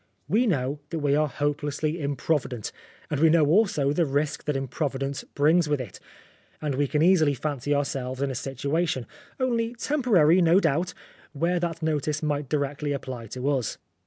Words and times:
We 0.27 0.47
know 0.47 0.79
that 0.89 0.97
we 0.97 1.15
are 1.15 1.27
hope 1.27 1.61
lessly 1.61 1.99
improvident, 1.99 2.71
and 3.11 3.19
we 3.19 3.29
know 3.29 3.45
also 3.45 3.89
the 3.89 4.01
235 4.01 4.01
Oscar 4.03 4.09
Wilde 4.11 4.23
risk 4.23 4.45
that 4.45 4.57
improvidence 4.57 5.23
brings 5.35 5.69
with 5.69 5.79
it, 5.79 5.99
and 6.59 6.73
we 6.73 6.87
can 6.87 7.03
easily 7.03 7.35
fancy 7.35 7.75
ourselves 7.75 8.19
in 8.19 8.31
a 8.31 8.33
situation 8.33 9.05
only 9.39 9.75
temporary, 9.75 10.41
no 10.41 10.59
doubt 10.59 10.95
where 11.33 11.59
that 11.59 11.83
notice 11.83 12.23
might 12.23 12.49
directly 12.49 12.93
apply 12.93 13.27
to 13.27 13.47
us." 13.49 13.77